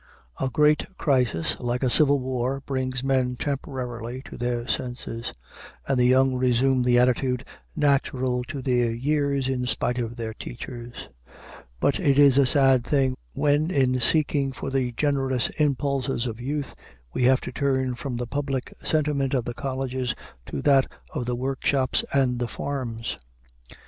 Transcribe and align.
A 0.39 0.49
great 0.49 0.87
crisis 0.97 1.59
like 1.59 1.83
a 1.83 1.89
civil 1.91 2.19
war 2.19 2.59
brings 2.61 3.03
men 3.03 3.35
temporarily 3.35 4.23
to 4.25 4.35
their 4.35 4.67
senses, 4.67 5.31
and 5.87 5.99
the 5.99 6.07
young 6.07 6.35
resume 6.37 6.81
the 6.81 6.97
attitude 6.97 7.45
natural 7.75 8.43
to 8.45 8.63
their 8.63 8.91
years, 8.91 9.47
in 9.47 9.67
spite 9.67 9.99
of 9.99 10.15
their 10.15 10.33
teachers; 10.33 11.07
but 11.79 11.99
it 11.99 12.17
is 12.17 12.39
a 12.39 12.47
sad 12.47 12.83
thing 12.83 13.15
when, 13.33 13.69
in 13.69 14.01
seeking 14.01 14.51
for 14.51 14.71
the 14.71 14.91
generous 14.93 15.49
impulses 15.59 16.25
of 16.25 16.41
youth, 16.41 16.73
we 17.13 17.21
have 17.25 17.39
to 17.41 17.51
turn 17.51 17.93
from 17.93 18.17
the 18.17 18.25
public 18.25 18.73
sentiment 18.83 19.35
of 19.35 19.45
the 19.45 19.53
colleges 19.53 20.15
to 20.47 20.63
that 20.63 20.91
of 21.13 21.27
the 21.27 21.35
workshops 21.35 22.03
and 22.11 22.39
the 22.39 22.47
farms. 22.47 23.19